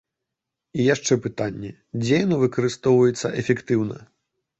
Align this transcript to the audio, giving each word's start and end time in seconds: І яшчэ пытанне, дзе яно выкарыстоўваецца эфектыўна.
І 0.77 0.85
яшчэ 0.93 1.17
пытанне, 1.25 1.69
дзе 2.05 2.15
яно 2.25 2.39
выкарыстоўваецца 2.45 3.31
эфектыўна. 3.43 3.99